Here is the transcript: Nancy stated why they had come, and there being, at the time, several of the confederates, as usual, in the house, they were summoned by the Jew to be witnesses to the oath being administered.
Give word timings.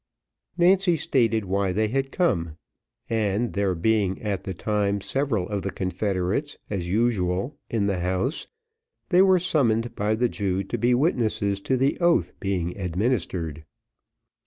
Nancy 0.57 0.97
stated 0.97 1.45
why 1.45 1.71
they 1.71 1.87
had 1.89 2.11
come, 2.11 2.57
and 3.07 3.53
there 3.53 3.75
being, 3.75 4.19
at 4.23 4.45
the 4.45 4.53
time, 4.55 4.99
several 4.99 5.47
of 5.47 5.61
the 5.61 5.69
confederates, 5.69 6.57
as 6.71 6.89
usual, 6.89 7.55
in 7.69 7.85
the 7.85 7.99
house, 7.99 8.47
they 9.09 9.21
were 9.21 9.37
summoned 9.37 9.93
by 9.93 10.15
the 10.15 10.27
Jew 10.27 10.63
to 10.63 10.77
be 10.79 10.95
witnesses 10.95 11.61
to 11.61 11.77
the 11.77 11.99
oath 11.99 12.31
being 12.39 12.75
administered. 12.79 13.63